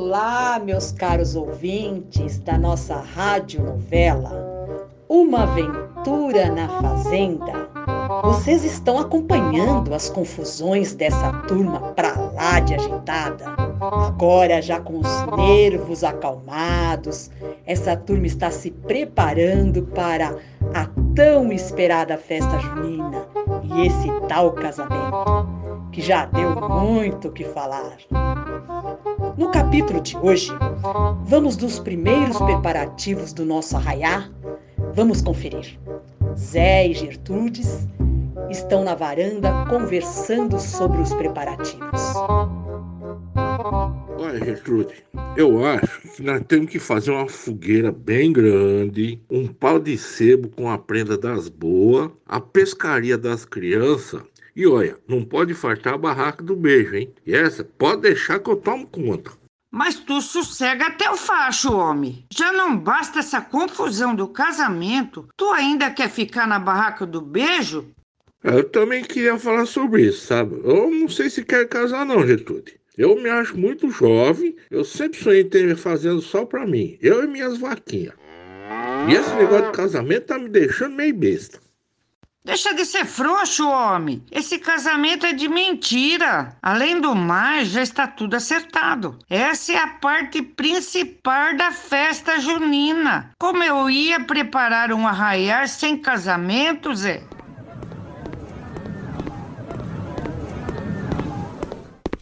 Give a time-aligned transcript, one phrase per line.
[0.00, 4.30] Olá, meus caros ouvintes da nossa radionovela
[5.08, 7.68] Uma Aventura na Fazenda.
[8.22, 13.46] Vocês estão acompanhando as confusões dessa turma pra lá de agitada.
[13.80, 17.28] Agora, já com os nervos acalmados,
[17.66, 20.36] essa turma está se preparando para
[20.74, 23.26] a tão esperada festa junina
[23.64, 25.48] e esse tal casamento,
[25.90, 27.96] que já deu muito o que falar.
[29.38, 30.50] No capítulo de hoje,
[31.26, 34.28] vamos dos primeiros preparativos do nosso arraiá.
[34.94, 35.78] Vamos conferir.
[36.36, 37.86] Zé e Gertrudes
[38.50, 42.02] estão na varanda conversando sobre os preparativos.
[44.18, 45.04] Olha, Gertrude,
[45.36, 50.48] eu acho que nós temos que fazer uma fogueira bem grande, um pau de sebo
[50.48, 54.20] com a prenda das boas, a pescaria das crianças
[54.58, 57.14] e olha, não pode faltar a barraca do beijo, hein?
[57.24, 59.30] E essa pode deixar que eu tomo conta.
[59.70, 62.26] Mas tu sossega até o facho, homem.
[62.32, 67.88] Já não basta essa confusão do casamento, tu ainda quer ficar na barraca do beijo?
[68.42, 70.60] Eu também queria falar sobre isso, sabe?
[70.64, 72.64] Eu não sei se quer casar não, Getúlio.
[72.96, 77.22] Eu me acho muito jovem, eu sempre sonhei em ter fazendo só pra mim, eu
[77.22, 78.14] e minhas vaquinhas.
[79.08, 81.60] E esse negócio de casamento tá me deixando meio besta.
[82.48, 84.24] Deixa de ser frouxo, homem.
[84.32, 86.56] Esse casamento é de mentira.
[86.62, 89.18] Além do mais, já está tudo acertado.
[89.28, 93.32] Essa é a parte principal da festa junina.
[93.38, 97.22] Como eu ia preparar um arraiar sem casamento, Zé?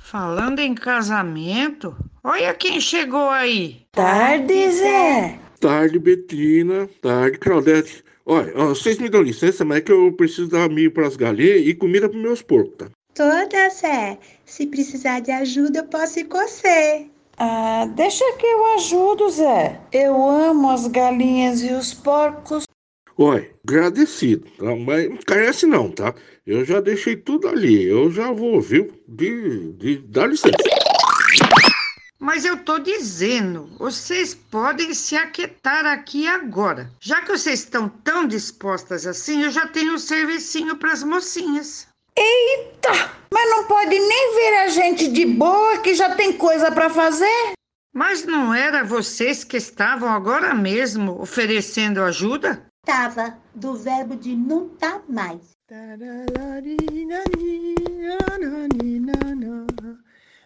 [0.00, 3.86] Falando em casamento, olha quem chegou aí.
[3.92, 5.38] Tarde, Zé.
[5.60, 6.88] Tarde, Betina.
[7.00, 8.04] Tarde, Claudete.
[8.28, 11.64] Olha, vocês me dão licença, mas é que eu preciso dar milho para as galinhas
[11.64, 12.86] e comida para meus porcos, tá?
[13.14, 14.18] Toda, Zé.
[14.44, 17.06] Se precisar de ajuda, eu posso ir com você.
[17.38, 19.80] Ah, deixa que eu ajudo, Zé.
[19.92, 22.64] Eu amo as galinhas e os porcos.
[23.16, 24.74] Oi, agradecido, tá?
[24.74, 26.12] mas não carece não, tá?
[26.44, 28.92] Eu já deixei tudo ali, eu já vou, viu?
[29.06, 30.56] De, de, dá licença.
[32.26, 36.90] Mas eu tô dizendo, vocês podem se aquietar aqui agora.
[36.98, 41.86] Já que vocês estão tão dispostas assim, eu já tenho um servicinho para as mocinhas.
[42.18, 42.90] Eita!
[43.32, 47.52] Mas não pode nem ver a gente de boa que já tem coisa para fazer?
[47.94, 52.66] Mas não era vocês que estavam agora mesmo oferecendo ajuda?
[52.84, 55.52] Tava, do verbo de não tá mais.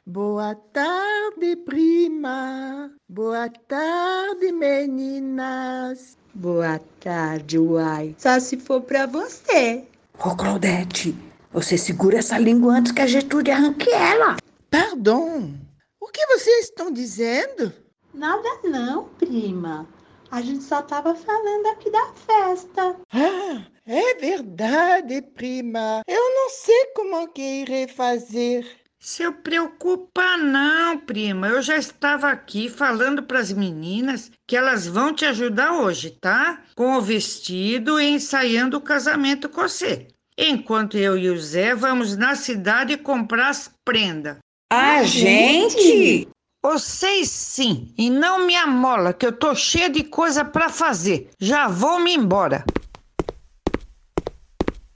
[0.06, 1.19] Boa tarde,
[1.56, 2.90] prima.
[3.08, 6.16] Boa tarde, meninas.
[6.34, 8.14] Boa tarde, uai.
[8.18, 9.84] Só se for pra você.
[10.18, 11.14] Ô, Claudete,
[11.52, 14.36] você segura essa língua antes que a Getúlio arranque ela.
[14.70, 15.54] Perdão.
[16.00, 17.72] O que vocês estão dizendo?
[18.14, 19.88] Nada não, prima.
[20.30, 22.96] A gente só tava falando aqui da festa.
[23.12, 26.02] Ah, é verdade, prima.
[26.06, 28.64] Eu não sei como que irei fazer.
[29.02, 31.48] Se preocupa não, prima.
[31.48, 36.62] Eu já estava aqui falando para as meninas que elas vão te ajudar hoje, tá?
[36.74, 40.08] Com o vestido e ensaiando o casamento com você.
[40.36, 44.36] Enquanto eu e o Zé vamos na cidade comprar as prendas.
[44.70, 46.28] A gente?
[46.62, 51.30] Vocês sim, e não me amola que eu tô cheia de coisa para fazer.
[51.40, 52.64] Já vou me embora.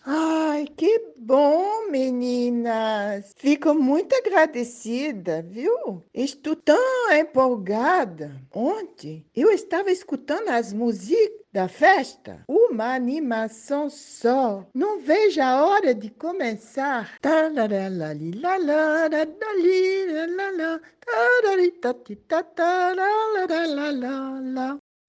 [0.06, 3.32] Ai, que bom, meninas.
[3.38, 6.04] Fico muito agradecida, viu?
[6.12, 8.38] Estou tão empolgada.
[8.54, 12.44] Ontem eu estava escutando as músicas da festa.
[12.46, 14.66] Uma animação só.
[14.74, 17.14] Não vejo a hora de começar.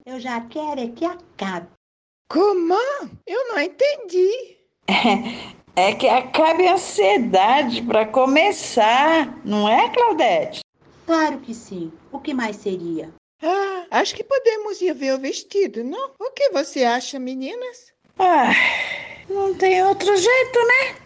[0.06, 1.68] Eu já quero é que acabe.
[2.30, 2.74] Como?
[3.26, 4.56] Eu não entendi.
[4.88, 10.60] É, é que acabe a ansiedade para começar, não é, Claudete?
[11.04, 11.92] Claro que sim.
[12.12, 13.12] O que mais seria?
[13.42, 16.10] Ah, acho que podemos ir ver o vestido, não?
[16.18, 17.92] O que você acha, meninas?
[18.18, 18.50] Ah,
[19.28, 20.96] não tem outro jeito, né?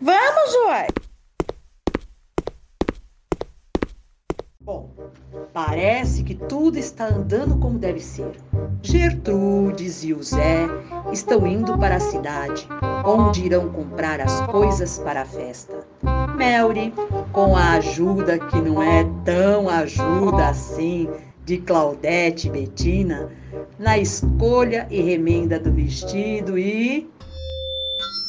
[0.00, 0.86] Vamos, uai!
[4.60, 4.90] Bom,
[5.52, 8.32] parece que tudo está andando como deve ser.
[8.82, 10.66] Gertrudes e o Zé
[11.12, 12.68] estão indo para a cidade,
[13.04, 15.86] onde irão comprar as coisas para a festa.
[16.36, 16.92] Melry,
[17.32, 21.08] com a ajuda que não é tão ajuda assim
[21.44, 23.30] de Claudete e Betina,
[23.78, 27.08] na escolha e remenda do vestido e.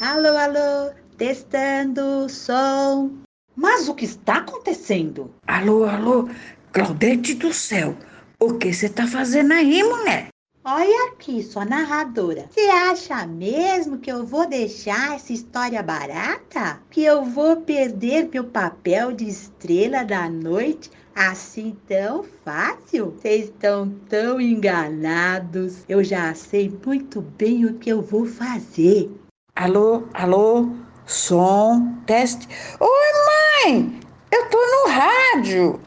[0.01, 3.11] Alô, alô, testando som.
[3.55, 5.29] Mas o que está acontecendo?
[5.45, 6.29] Alô, alô,
[6.71, 7.97] Claudete do céu,
[8.39, 10.27] o que você tá fazendo aí, mulher?
[10.63, 12.45] Olha aqui, sua narradora.
[12.51, 16.79] Você acha mesmo que eu vou deixar essa história barata?
[16.91, 23.17] Que eu vou perder meu papel de estrela da noite assim tão fácil?
[23.19, 25.83] Vocês estão tão enganados.
[25.89, 29.09] Eu já sei muito bem o que eu vou fazer.
[29.55, 30.69] Alô, alô,
[31.07, 32.47] som, teste.
[32.79, 34.08] Oi, mãe!
[34.49, 35.79] Eu tô no rádio.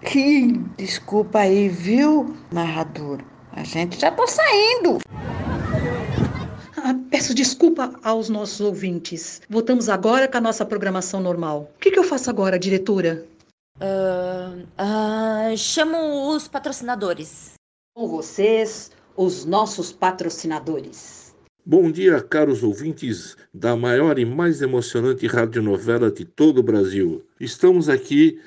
[0.77, 3.25] Desculpa aí, viu, narradora?
[3.51, 4.99] A gente já tá saindo.
[6.77, 9.43] Ah, peço desculpa aos nossos ouvintes.
[9.51, 11.73] Voltamos agora com a nossa programação normal.
[11.75, 13.27] O que, que eu faço agora, diretora?
[13.81, 17.55] Uh, uh, chamo os patrocinadores.
[17.97, 21.22] Com vocês, os nossos patrocinadores.
[21.65, 27.25] Bom dia, caros ouvintes da maior e mais emocionante radionovela de todo o Brasil.
[27.39, 28.41] Estamos aqui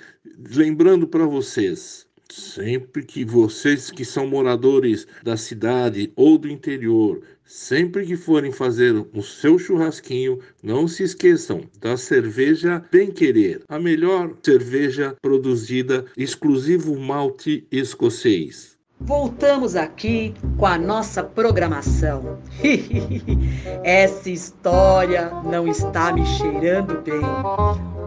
[0.53, 8.05] lembrando para vocês, sempre que vocês que são moradores da cidade ou do interior, sempre
[8.05, 14.35] que forem fazer o seu churrasquinho, não se esqueçam da cerveja Bem Querer, a melhor
[14.43, 18.74] cerveja produzida exclusivo malte escocês.
[18.99, 22.37] Voltamos aqui com a nossa programação.
[23.83, 27.21] Essa história não está me cheirando bem.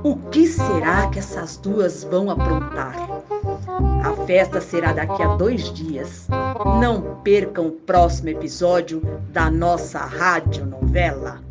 [0.02, 2.94] O que será que essas duas vão aprontar?
[4.02, 6.26] A festa será daqui a dois dias.
[6.80, 11.42] Não percam o próximo episódio da nossa rádio novela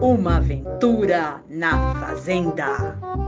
[0.00, 3.21] Uma Aventura na Fazenda.